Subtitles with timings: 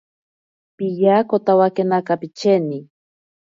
[0.77, 2.79] Piyakotawakena kapicheni.